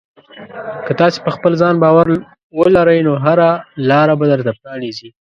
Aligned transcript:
که 0.85 0.91
تاسې 0.99 1.17
په 1.25 1.29
خپل 1.35 1.51
ځان 1.61 1.75
باور 1.83 2.07
ولرئ، 2.57 2.99
نو 3.07 3.13
هره 3.25 3.49
لاره 3.89 4.13
به 4.19 4.25
درته 4.31 4.51
پرانیزي. 4.59 5.09